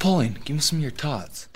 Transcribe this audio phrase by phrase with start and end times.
[0.00, 1.48] Pauline, give me some of your tots.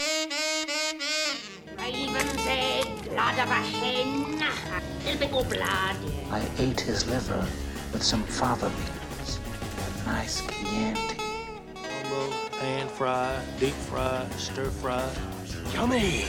[1.79, 5.97] Raven's egg, blood of a hen, a little bit more blood.
[6.31, 7.47] I ate his liver
[7.91, 9.41] with some fava beans.
[10.03, 11.17] A nice Chianti.
[11.75, 12.31] Combo,
[12.61, 15.11] pan fry, deep fry, stir fry.
[15.73, 16.27] Yummy!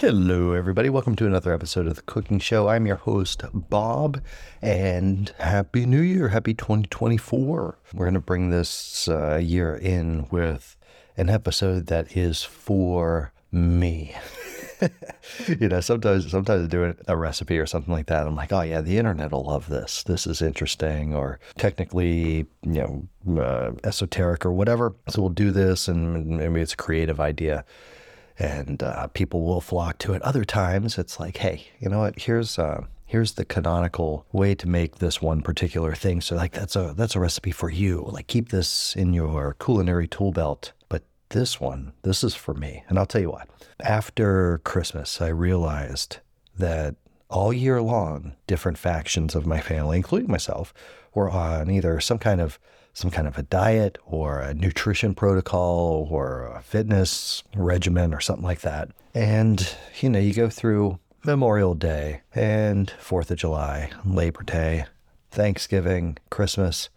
[0.00, 0.90] Hello, everybody.
[0.90, 2.68] Welcome to another episode of The Cooking Show.
[2.68, 4.20] I'm your host, Bob,
[4.60, 6.28] and Happy New Year.
[6.28, 7.78] Happy 2024.
[7.94, 10.76] We're going to bring this uh, year in with
[11.16, 14.14] an episode that is for me.
[15.48, 18.26] you know, sometimes sometimes I do a recipe or something like that.
[18.26, 20.02] I'm like, oh yeah, the internet will love this.
[20.02, 24.94] This is interesting, or technically, you know, uh, esoteric or whatever.
[25.08, 27.64] So we'll do this, and maybe it's a creative idea
[28.38, 30.22] and uh, people will flock to it.
[30.22, 32.18] Other times, it's like, hey, you know what?
[32.18, 36.20] Here's uh, here's the canonical way to make this one particular thing.
[36.20, 38.04] So like that's a that's a recipe for you.
[38.08, 40.72] Like keep this in your culinary tool belt.
[40.88, 42.84] But this one, this is for me.
[42.88, 43.48] And I'll tell you what.
[43.80, 46.18] After Christmas, I realized
[46.58, 46.96] that
[47.28, 50.72] all year long, different factions of my family, including myself,
[51.14, 52.58] were on either some kind of
[52.96, 58.42] some kind of a diet or a nutrition protocol or a fitness regimen or something
[58.42, 58.88] like that.
[59.12, 64.86] And, you know, you go through Memorial Day and 4th of July, Labor Day,
[65.30, 66.88] Thanksgiving, Christmas,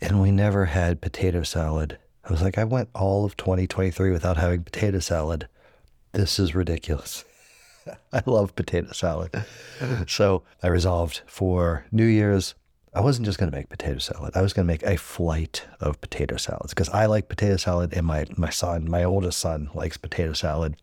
[0.00, 1.98] and we never had potato salad.
[2.24, 5.46] I was like, I went all of 2023 without having potato salad.
[6.14, 7.24] This is ridiculous.
[8.12, 9.44] I love potato salad.
[10.08, 12.56] So I resolved for New Year's,
[12.96, 14.34] I wasn't just going to make potato salad.
[14.34, 17.92] I was going to make a flight of potato salads because I like potato salad,
[17.92, 20.76] and my my son, my oldest son, likes potato salad,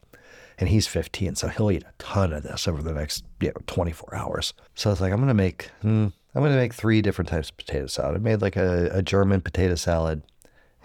[0.60, 3.56] and he's 15, so he'll eat a ton of this over the next you know
[3.66, 4.54] 24 hours.
[4.76, 7.30] So I was like, I'm going to make hmm, I'm going to make three different
[7.30, 8.16] types of potato salad.
[8.16, 10.22] I made like a, a German potato salad,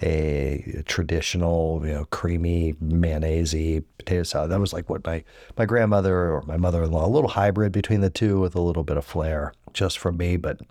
[0.01, 4.51] a traditional, you know, creamy mayonnaise potato salad.
[4.51, 5.23] That was like what my
[5.59, 8.97] my grandmother or my mother-in-law, a little hybrid between the two with a little bit
[8.97, 10.63] of flair just from me, but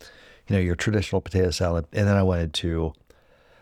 [0.47, 1.85] you know, your traditional potato salad.
[1.93, 2.93] And then I wanted to,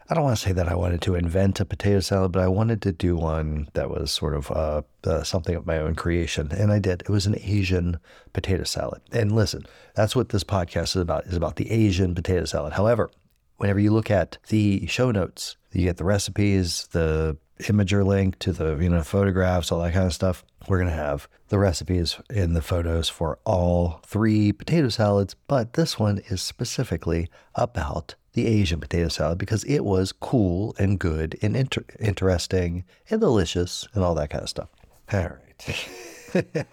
[0.09, 2.47] I don't want to say that I wanted to invent a potato salad, but I
[2.47, 6.51] wanted to do one that was sort of uh, uh, something of my own creation.
[6.51, 7.01] And I did.
[7.01, 7.99] It was an Asian
[8.33, 9.01] potato salad.
[9.11, 9.65] And listen,
[9.95, 12.73] that's what this podcast is about, is about the Asian potato salad.
[12.73, 13.09] However,
[13.57, 18.51] whenever you look at the show notes, you get the recipes, the Imgur link to
[18.51, 20.43] the you know photographs, all that kind of stuff.
[20.67, 25.97] We're gonna have the recipes in the photos for all three potato salads, but this
[25.99, 31.55] one is specifically about the Asian potato salad because it was cool and good and
[31.55, 34.69] inter- interesting and delicious and all that kind of stuff.
[35.13, 36.67] All right.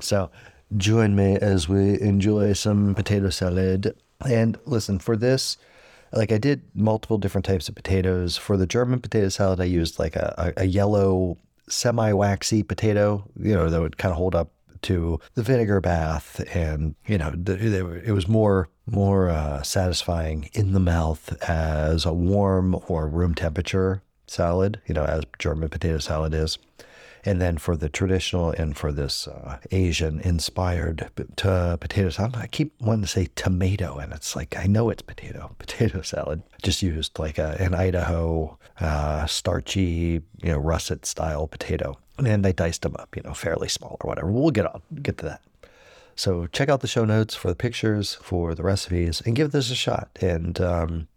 [0.00, 0.30] so
[0.76, 3.96] join me as we enjoy some potato salad.
[4.26, 5.56] And listen, for this,
[6.12, 8.36] like I did multiple different types of potatoes.
[8.36, 13.68] For the German potato salad, I used like a, a, yellow semi-waxy potato, you know,
[13.68, 14.50] that would kind of hold up
[14.82, 20.80] to the vinegar bath, and you know, it was more more uh, satisfying in the
[20.80, 26.58] mouth as a warm or room temperature salad, you know, as German potato salad is.
[27.26, 32.72] And then for the traditional and for this uh, Asian inspired potato salad, I keep
[32.80, 36.44] wanting to say tomato, and it's like, I know it's potato, potato salad.
[36.62, 41.98] Just used like a, an Idaho uh, starchy, you know, russet style potato.
[42.24, 44.30] And I diced them up, you know, fairly small or whatever.
[44.30, 45.42] We'll get on, get to that.
[46.14, 49.70] So check out the show notes for the pictures, for the recipes, and give this
[49.72, 50.10] a shot.
[50.20, 51.08] And um,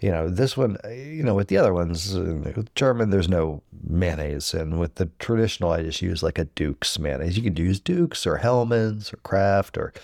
[0.00, 2.20] you know, this one, uh, you know, with the other ones, uh,
[2.54, 4.52] with German, there's no mayonnaise.
[4.52, 7.36] And with the traditional, I just use like a Duke's mayonnaise.
[7.36, 9.94] You can use Duke's or Hellmann's or Kraft or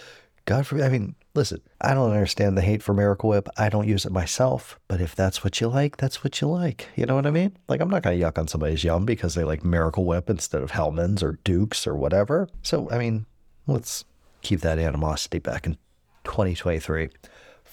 [0.46, 0.84] God forbid.
[0.84, 3.48] I mean, listen, I don't understand the hate for Miracle Whip.
[3.58, 4.78] I don't use it myself.
[4.88, 6.88] But if that's what you like, that's what you like.
[6.96, 7.56] You know what I mean?
[7.68, 10.62] Like, I'm not going to yuck on somebody's yum because they like Miracle Whip instead
[10.62, 12.48] of Hellmann's or Duke's or whatever.
[12.62, 13.26] So, I mean,
[13.66, 14.04] let's
[14.40, 15.74] keep that animosity back in
[16.24, 17.10] 2023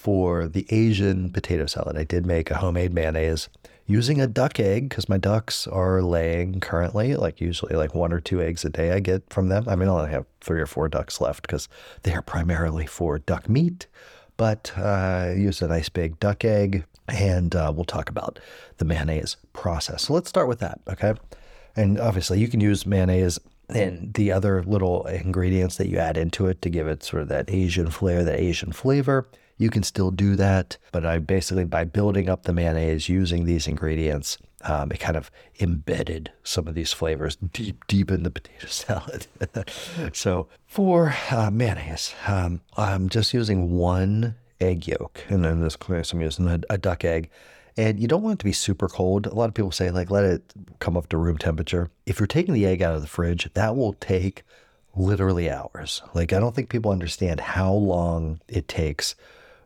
[0.00, 3.50] for the Asian potato salad, I did make a homemade mayonnaise
[3.84, 8.18] using a duck egg because my ducks are laying currently, like usually like one or
[8.18, 9.68] two eggs a day I get from them.
[9.68, 11.68] I mean, I only have three or four ducks left because
[12.04, 13.88] they are primarily for duck meat,
[14.38, 18.38] but uh, I use a nice big duck egg and uh, we'll talk about
[18.78, 20.04] the mayonnaise process.
[20.04, 21.12] So let's start with that, okay?
[21.76, 23.38] And obviously, you can use mayonnaise
[23.68, 27.28] and the other little ingredients that you add into it to give it sort of
[27.28, 29.28] that Asian flair, that Asian flavor
[29.60, 30.78] you can still do that.
[30.90, 35.30] But I basically, by building up the mayonnaise using these ingredients, um, it kind of
[35.60, 39.26] embedded some of these flavors deep, deep in the potato salad.
[40.14, 46.12] so for uh, mayonnaise, um, I'm just using one egg yolk, and in this case,
[46.12, 47.30] I'm using a, a duck egg.
[47.76, 49.26] And you don't want it to be super cold.
[49.26, 50.42] A lot of people say, like, let it
[50.80, 51.90] come up to room temperature.
[52.06, 54.42] If you're taking the egg out of the fridge, that will take
[54.96, 56.02] literally hours.
[56.14, 59.14] Like, I don't think people understand how long it takes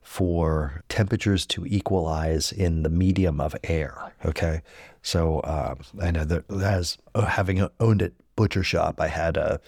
[0.05, 4.13] for temperatures to equalize in the medium of air.
[4.25, 4.61] Okay.
[5.03, 9.61] So um, I know that as uh, having owned a butcher shop, I had a,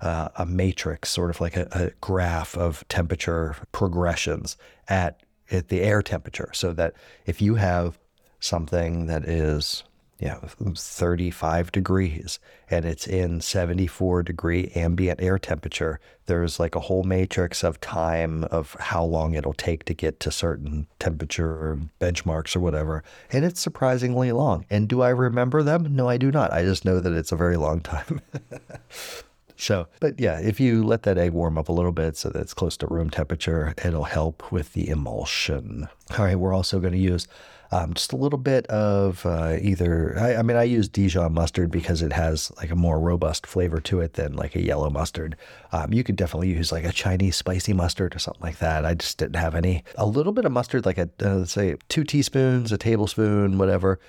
[0.00, 4.56] uh, a matrix, sort of like a, a graph of temperature progressions
[4.88, 5.20] at,
[5.50, 6.50] at the air temperature.
[6.54, 6.94] So that
[7.26, 7.98] if you have
[8.38, 9.82] something that is
[10.22, 12.38] yeah, mm, 35 degrees
[12.70, 18.44] and it's in 74 degree ambient air temperature, there's like a whole matrix of time
[18.44, 23.02] of how long it'll take to get to certain temperature benchmarks or whatever.
[23.32, 24.64] And it's surprisingly long.
[24.70, 25.96] And do I remember them?
[25.96, 26.52] No, I do not.
[26.52, 28.20] I just know that it's a very long time.
[29.62, 32.40] So, but yeah, if you let that egg warm up a little bit so that
[32.40, 35.88] it's close to room temperature, it'll help with the emulsion.
[36.18, 37.28] All right, we're also going to use
[37.70, 41.70] um, just a little bit of uh, either, I, I, mean, I use Dijon mustard
[41.70, 45.36] because it has like a more robust flavor to it than like a yellow mustard.
[45.70, 48.84] Um, you could definitely use like a Chinese spicy mustard or something like that.
[48.84, 49.84] I just didn't have any.
[49.94, 54.00] A little bit of mustard, like a, uh, let's say two teaspoons, a tablespoon, whatever.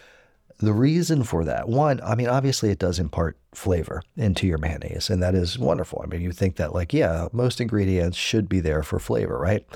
[0.64, 5.10] The reason for that, one, I mean, obviously it does impart flavor into your mayonnaise,
[5.10, 6.02] and that is wonderful.
[6.02, 9.68] I mean, you think that, like, yeah, most ingredients should be there for flavor, right?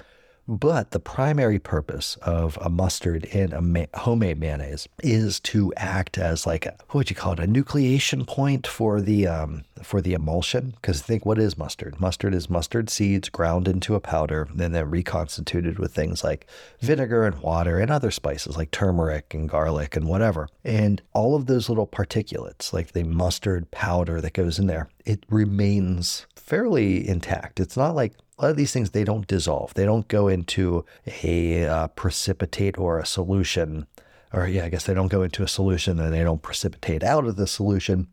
[0.47, 6.17] But the primary purpose of a mustard in a ma- homemade mayonnaise is to act
[6.17, 10.01] as like a, what would you call it, a nucleation point for the um, for
[10.01, 10.73] the emulsion.
[10.75, 11.99] Because think, what is mustard?
[11.99, 16.47] Mustard is mustard seeds ground into a powder and then reconstituted with things like
[16.79, 20.47] vinegar and water and other spices like turmeric and garlic and whatever.
[20.63, 25.25] And all of those little particulates, like the mustard powder that goes in there, it
[25.29, 27.59] remains fairly intact.
[27.59, 29.73] It's not like a lot of these things they don't dissolve.
[29.73, 30.85] They don't go into
[31.23, 33.87] a uh, precipitate or a solution,
[34.31, 37.25] or yeah, I guess they don't go into a solution and they don't precipitate out
[37.25, 38.07] of the solution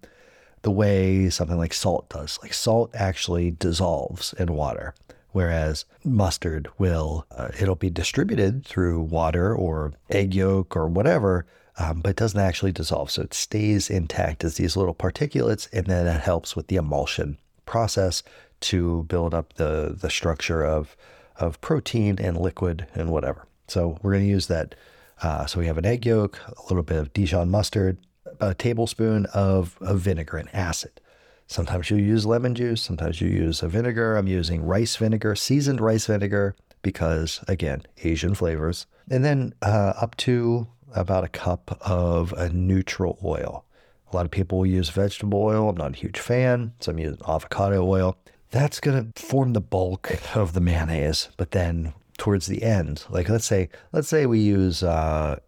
[0.62, 2.38] the way something like salt does.
[2.43, 4.94] Like salt actually dissolves in water,
[5.32, 11.44] whereas mustard will uh, it'll be distributed through water or egg yolk or whatever.
[11.76, 13.11] Um, but it doesn't actually dissolve.
[13.11, 17.37] So it stays intact as these little particulates, and then it helps with the emulsion
[17.67, 18.23] process
[18.64, 20.96] to build up the the structure of
[21.37, 23.46] of protein and liquid and whatever.
[23.69, 24.75] So we're going to use that.
[25.22, 27.99] Uh, so we have an egg yolk, a little bit of Dijon mustard,
[28.40, 31.00] a tablespoon of, of vinegar and acid.
[31.46, 34.16] Sometimes you use lemon juice, sometimes you use a vinegar.
[34.16, 38.87] I'm using rice vinegar, seasoned rice vinegar, because again, Asian flavors.
[39.11, 43.64] And then uh, up to about a cup of a neutral oil.
[44.12, 45.69] A lot of people use vegetable oil.
[45.69, 48.16] I'm not a huge fan, so I'm using avocado oil
[48.54, 51.28] that's going to form the bulk of the mayonnaise.
[51.36, 55.40] But then towards the end, like let's say, let's say we use uh,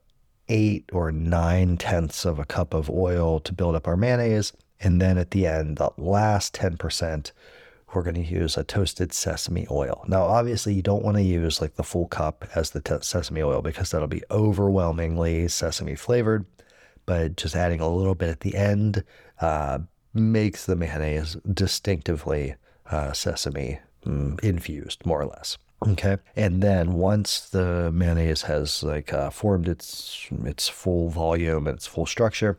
[0.48, 4.52] eight or nine tenths of a cup of oil to build up our mayonnaise.
[4.80, 7.30] And then at the end, the last 10%,
[7.94, 10.04] we're going to use a toasted sesame oil.
[10.08, 13.62] Now, obviously, you don't want to use like the full cup as the sesame oil
[13.62, 16.44] because that'll be overwhelmingly sesame flavored.
[17.06, 19.04] But just adding a little bit at the end
[19.40, 19.78] uh,
[20.12, 22.56] makes the mayonnaise distinctively
[22.90, 25.58] uh, sesame mm, infused, more or less.
[25.86, 31.76] Okay, and then once the mayonnaise has like uh, formed its its full volume and
[31.76, 32.58] its full structure,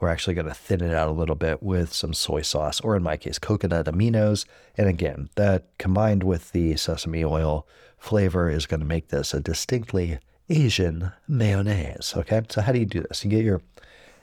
[0.00, 2.96] we're actually going to thin it out a little bit with some soy sauce, or
[2.96, 4.46] in my case, coconut aminos.
[4.76, 7.66] And again, that combined with the sesame oil
[7.98, 12.14] flavor is going to make this a distinctly Asian mayonnaise.
[12.16, 13.24] Okay, so how do you do this?
[13.24, 13.62] You get your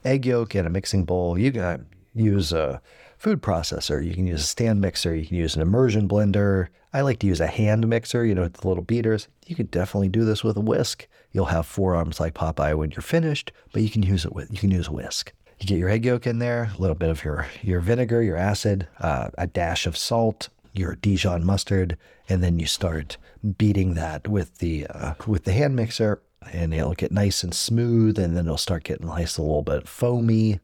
[0.05, 1.37] egg yolk in a mixing bowl.
[1.37, 2.81] You can use a
[3.17, 4.05] food processor.
[4.05, 5.15] You can use a stand mixer.
[5.15, 6.67] You can use an immersion blender.
[6.91, 9.27] I like to use a hand mixer, you know, with the little beaters.
[9.47, 11.07] You could definitely do this with a whisk.
[11.31, 14.57] You'll have forearms like Popeye when you're finished, but you can use it with you
[14.57, 15.33] can use a whisk.
[15.59, 18.37] You get your egg yolk in there, a little bit of your your vinegar, your
[18.37, 23.17] acid, uh, a dash of salt, your Dijon mustard, and then you start
[23.57, 28.19] beating that with the uh, with the hand mixer, and it'll get nice and smooth,
[28.19, 30.59] and then it'll start getting nice, a little bit foamy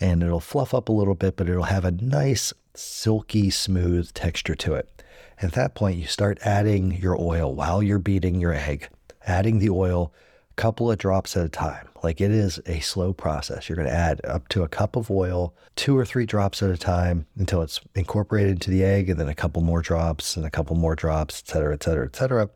[0.00, 4.54] and it'll fluff up a little bit, but it'll have a nice, silky, smooth texture
[4.54, 5.02] to it.
[5.42, 8.88] At that point, you start adding your oil while you're beating your egg,
[9.26, 10.12] adding the oil
[10.50, 11.88] a couple of drops at a time.
[12.02, 13.68] Like it is a slow process.
[13.68, 16.70] You're going to add up to a cup of oil, two or three drops at
[16.70, 20.46] a time until it's incorporated into the egg, and then a couple more drops and
[20.46, 22.48] a couple more drops, et cetera, et cetera, et cetera.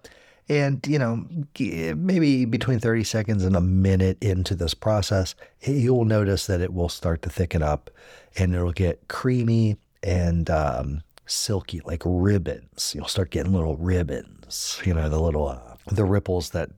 [0.48, 1.26] And, you know,
[1.58, 6.90] maybe between 30 seconds and a minute into this process, you'll notice that it will
[6.90, 7.90] start to thicken up
[8.36, 12.92] and it'll get creamy and um, silky, like ribbons.
[12.94, 16.70] You'll start getting little ribbons, you know, the little, uh, the ripples that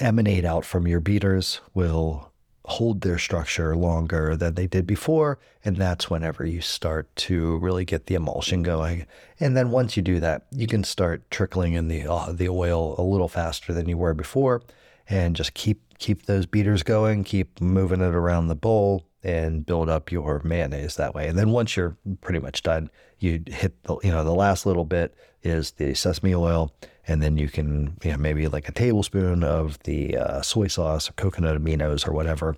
[0.00, 2.31] emanate out from your beaters will
[2.64, 5.38] hold their structure longer than they did before.
[5.64, 9.06] And that's whenever you start to really get the emulsion going.
[9.40, 12.94] And then once you do that, you can start trickling in the, uh, the oil
[12.98, 14.62] a little faster than you were before
[15.08, 19.88] and just keep, keep those beaters going, keep moving it around the bowl and build
[19.88, 21.28] up your mayonnaise that way.
[21.28, 24.84] And then once you're pretty much done, you hit the, you know, the last little
[24.84, 26.72] bit is the sesame oil.
[27.06, 31.10] And then you can, you know, maybe like a tablespoon of the uh, soy sauce
[31.10, 32.56] or coconut aminos or whatever.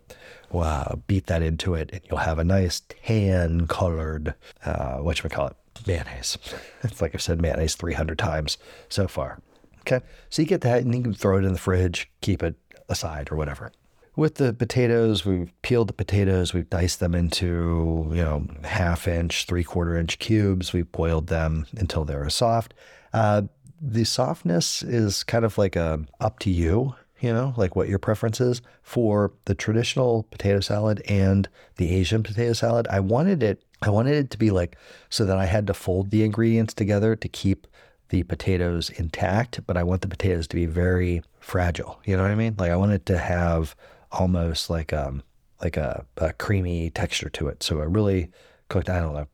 [0.51, 5.31] Wow, beat that into it, and you'll have a nice tan colored, uh, what you
[5.31, 5.57] call it,
[5.87, 6.39] mayonnaise.
[6.83, 8.59] It's like I've said mayonnaise 300 times
[8.91, 9.41] so far.
[9.81, 12.57] Okay, so you get that, and you can throw it in the fridge, keep it
[12.89, 13.73] aside or whatever.
[14.17, 19.47] With the potatoes, we've peeled the potatoes, we've diced them into, you know, half inch,
[19.47, 20.73] three quarter inch cubes.
[20.73, 22.75] We've boiled them until they're soft.
[23.13, 23.43] Uh,
[23.81, 27.99] the softness is kind of like a up to you, you know, like what your
[27.99, 32.87] preference is for the traditional potato salad and the Asian potato salad.
[32.89, 34.77] I wanted it, I wanted it to be like
[35.11, 37.67] so that I had to fold the ingredients together to keep
[38.11, 42.01] the potatoes intact, but I want the potatoes to be very fragile.
[42.05, 42.55] You know what I mean?
[42.57, 43.75] Like I want it to have
[44.19, 45.23] almost like um
[45.61, 47.63] like a, a creamy texture to it.
[47.63, 48.31] So I really
[48.69, 49.27] cooked, I don't know,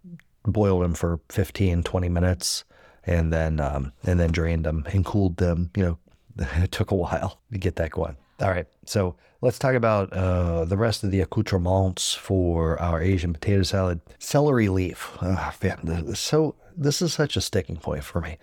[0.44, 2.64] boiled them for 15, 20 minutes
[3.04, 5.70] and then um, and then drained them and cooled them.
[5.76, 5.98] You know,
[6.62, 8.16] it took a while to get that going.
[8.40, 13.34] All right, so let's talk about uh, the rest of the accoutrements for our Asian
[13.34, 14.00] potato salad.
[14.18, 15.10] Celery leaf.
[15.20, 18.38] Oh, man, so this is such a sticking point for me.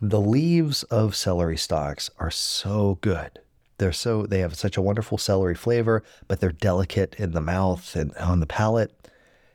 [0.00, 3.40] The leaves of celery stalks are so good.
[3.82, 7.96] They're so they have such a wonderful celery flavor, but they're delicate in the mouth
[7.96, 8.92] and on the palate.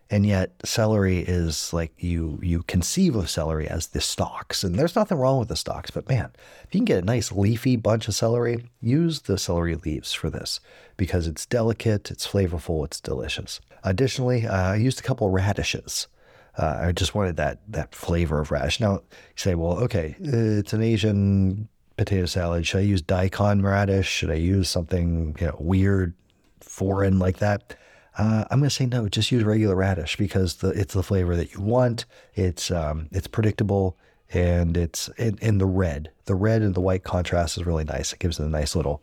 [0.09, 4.65] And yet celery is like you you conceive of celery as the stalks.
[4.65, 6.31] And there's nothing wrong with the stalks, but man,
[6.65, 10.29] if you can get a nice leafy bunch of celery, use the celery leaves for
[10.29, 10.59] this
[10.97, 13.61] because it's delicate, it's flavorful, it's delicious.
[13.85, 16.09] Additionally, uh, I used a couple radishes.
[16.57, 18.81] Uh, I just wanted that that flavor of radish.
[18.81, 22.65] Now you say, well, okay, it's an Asian potato salad.
[22.65, 24.07] Should I use daikon radish?
[24.07, 26.13] Should I use something you know, weird,
[26.61, 27.75] foreign like that?
[28.17, 29.07] Uh, I'm going to say no.
[29.09, 32.05] Just use regular radish because the, it's the flavor that you want.
[32.33, 33.97] It's um, it's predictable
[34.33, 36.11] and it's in, in, the red.
[36.25, 38.13] The red and the white contrast is really nice.
[38.13, 39.01] It gives it a nice little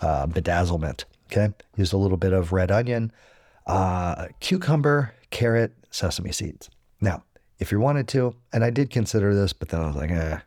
[0.00, 1.04] uh, bedazzlement.
[1.30, 3.12] Okay, use a little bit of red onion,
[3.66, 6.70] uh, cucumber, carrot, sesame seeds.
[7.00, 7.22] Now,
[7.58, 10.38] if you wanted to, and I did consider this, but then I was like, eh,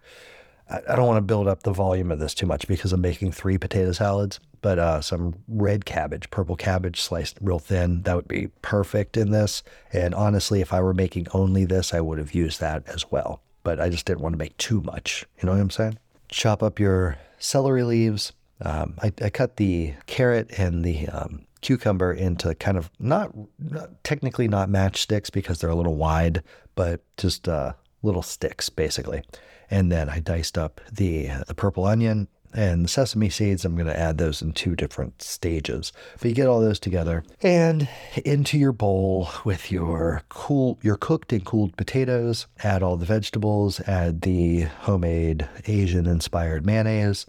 [0.69, 3.31] I don't want to build up the volume of this too much because I'm making
[3.31, 8.27] three potato salads, but uh, some red cabbage, purple cabbage sliced real thin, that would
[8.27, 9.63] be perfect in this.
[9.93, 13.41] And honestly, if I were making only this, I would have used that as well.
[13.63, 15.25] But I just didn't want to make too much.
[15.41, 16.00] You know what I'm saying?
[16.27, 18.33] Chop up your celery leaves.
[18.62, 24.03] Um, I, I, cut the carrot and the um, cucumber into kind of not, not,
[24.03, 26.41] technically not matchsticks because they're a little wide,
[26.74, 29.21] but just uh, little sticks basically.
[29.69, 33.65] And then I diced up the, the purple onion and the sesame seeds.
[33.65, 35.91] I'm going to add those in two different stages.
[36.19, 37.88] But you get all those together and
[38.24, 42.47] into your bowl with your cool, your cooked and cooled potatoes.
[42.63, 43.79] Add all the vegetables.
[43.81, 47.25] Add the homemade Asian inspired mayonnaise.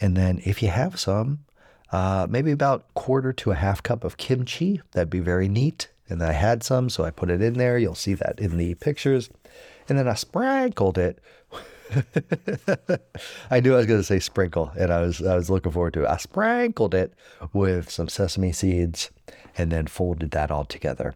[0.00, 1.40] And then if you have some,
[1.92, 4.82] uh, maybe about quarter to a half cup of kimchi.
[4.92, 5.88] That'd be very neat.
[6.08, 7.78] And I had some, so I put it in there.
[7.78, 9.30] You'll see that in the pictures.
[9.88, 11.20] And then I sprinkled it
[13.50, 15.94] I knew I was going to say sprinkle, and I was I was looking forward
[15.94, 16.08] to it.
[16.08, 17.14] I sprinkled it
[17.52, 19.10] with some sesame seeds,
[19.56, 21.14] and then folded that all together,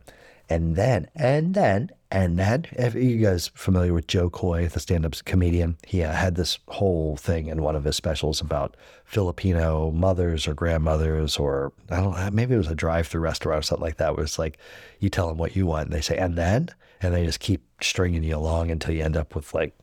[0.49, 5.15] and then and then and then, if you guys familiar with Jo Koy, the stand-up
[5.25, 10.49] comedian, he uh, had this whole thing in one of his specials about Filipino mothers
[10.49, 13.99] or grandmothers, or I don't know, maybe it was a drive-through restaurant or something like
[13.99, 14.17] that.
[14.17, 14.59] Where it's like
[14.99, 16.71] you tell them what you want, and they say, and then,
[17.01, 19.75] and they just keep stringing you along until you end up with like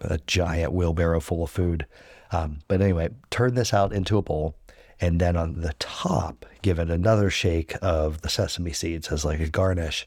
[0.00, 1.86] a giant wheelbarrow full of food.
[2.32, 4.56] Um, but anyway, turn this out into a bowl.
[5.00, 9.40] And then on the top, give it another shake of the sesame seeds as like
[9.40, 10.06] a garnish.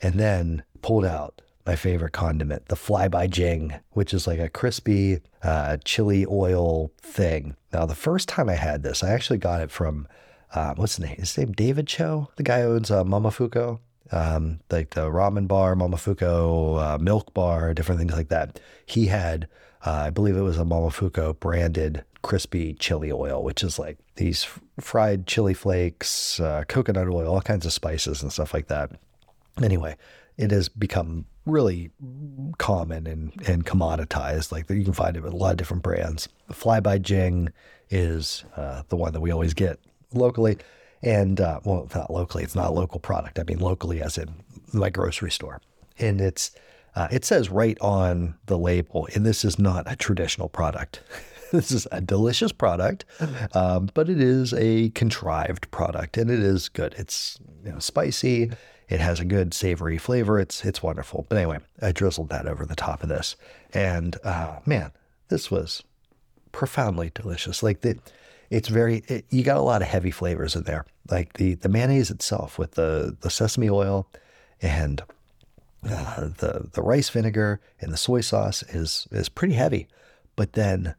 [0.00, 4.48] And then pulled out my favorite condiment, the Fly by Jing, which is like a
[4.48, 7.56] crispy uh, chili oil thing.
[7.72, 10.08] Now, the first time I had this, I actually got it from,
[10.54, 11.16] uh, what's his name?
[11.16, 13.78] His name David Cho, the guy who owns uh, Momofuku,
[14.10, 18.60] um, like the ramen bar, Momofuku, uh, milk bar, different things like that.
[18.84, 19.48] He had,
[19.86, 24.46] uh, I believe it was a Momofuku branded crispy chili oil, which is like these
[24.80, 28.90] fried chili flakes, uh, coconut oil, all kinds of spices and stuff like that.
[29.62, 29.96] Anyway,
[30.36, 31.90] it has become really
[32.58, 34.52] common and, and commoditized.
[34.52, 36.28] Like you can find it with a lot of different brands.
[36.50, 37.50] Fly by Jing
[37.90, 39.78] is uh, the one that we always get
[40.14, 40.58] locally.
[41.02, 43.38] And uh, well, not locally, it's not a local product.
[43.38, 44.34] I mean, locally, as in
[44.72, 45.60] my grocery store.
[45.98, 46.52] And it's
[46.94, 51.00] uh, it says right on the label, and this is not a traditional product.
[51.52, 53.04] this is a delicious product,
[53.54, 56.94] um, but it is a contrived product, and it is good.
[56.98, 58.50] It's you know, spicy.
[58.88, 60.38] It has a good savory flavor.
[60.38, 61.26] It's it's wonderful.
[61.28, 63.36] But anyway, I drizzled that over the top of this,
[63.72, 64.92] and uh, man,
[65.28, 65.82] this was
[66.52, 67.62] profoundly delicious.
[67.62, 67.98] Like the,
[68.52, 70.84] it's very it, you got a lot of heavy flavors in there.
[71.10, 74.06] Like the the mayonnaise itself with the the sesame oil
[74.60, 75.02] and
[75.88, 79.88] uh, the the rice vinegar and the soy sauce is is pretty heavy,
[80.36, 80.94] but then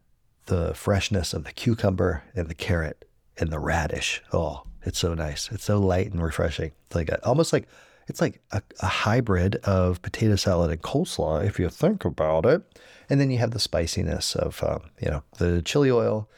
[0.46, 3.04] the freshness of the cucumber and the carrot
[3.38, 4.20] and the radish.
[4.32, 5.50] Oh, it's so nice.
[5.52, 6.72] It's so light and refreshing.
[6.86, 7.68] It's like a, almost like
[8.08, 12.62] it's like a, a hybrid of potato salad and coleslaw if you think about it.
[13.08, 16.28] And then you have the spiciness of um, you know the chili oil.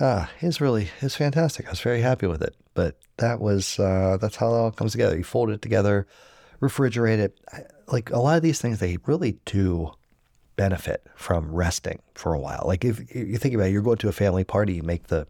[0.00, 1.66] Ah, it's really it's fantastic.
[1.66, 2.54] I was very happy with it.
[2.74, 5.16] But that was uh, that's how it all comes together.
[5.16, 6.06] You fold it together,
[6.60, 7.38] refrigerate it.
[7.86, 9.92] Like a lot of these things, they really do
[10.56, 12.62] benefit from resting for a while.
[12.66, 15.08] Like if, if you think about it, you're going to a family party, you make
[15.08, 15.26] the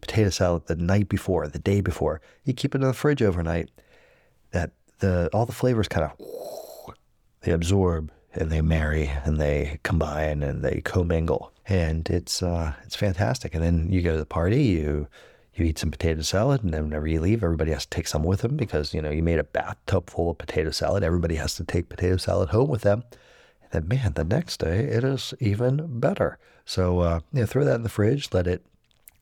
[0.00, 3.70] potato salad the night before, the day before, you keep it in the fridge overnight.
[4.52, 6.94] That the all the flavors kind of
[7.40, 12.96] they absorb and they marry and they combine and they commingle, and it's uh, it's
[12.96, 13.54] fantastic.
[13.54, 15.06] And then you go to the party, you
[15.54, 18.22] you eat some potato salad, and then whenever you leave, everybody has to take some
[18.22, 21.02] with them because you know you made a bathtub full of potato salad.
[21.02, 23.04] Everybody has to take potato salad home with them.
[23.70, 26.38] And then, man, the next day it is even better.
[26.64, 28.64] So, uh, you know, throw that in the fridge, let it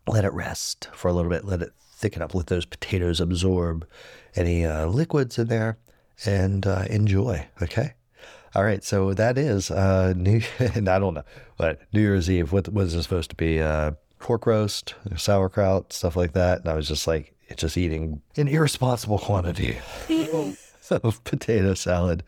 [0.07, 3.87] let it rest for a little bit, let it thicken up, let those potatoes absorb
[4.37, 5.79] any uh, liquids in there,
[6.25, 7.47] and uh, enjoy.
[7.61, 7.95] Okay.
[8.57, 10.41] All right, so that is uh, New.
[10.59, 11.25] and I don't know
[11.59, 12.53] what New Year's Eve.
[12.53, 13.61] What was it supposed to be?
[13.61, 16.61] Uh, pork roast, sauerkraut, stuff like that.
[16.61, 19.77] And I was just like, just eating an irresponsible quantity
[20.91, 22.23] of potato salad.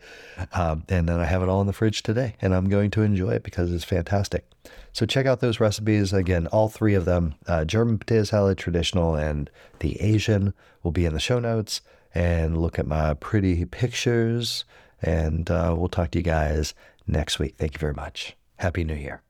[0.53, 3.01] Um, and then I have it all in the fridge today, and I'm going to
[3.01, 4.47] enjoy it because it's fantastic.
[4.93, 6.13] So check out those recipes.
[6.13, 11.05] Again, all three of them uh, German potato salad, traditional, and the Asian will be
[11.05, 11.81] in the show notes.
[12.13, 14.63] And look at my pretty pictures.
[15.01, 16.73] And uh, we'll talk to you guys
[17.07, 17.55] next week.
[17.57, 18.35] Thank you very much.
[18.57, 19.21] Happy New Year.